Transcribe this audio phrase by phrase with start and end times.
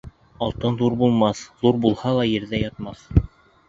[0.45, 3.09] Алтын ҙур булмаҫ, ҙур булһа ла ерҙә ятмаҫ.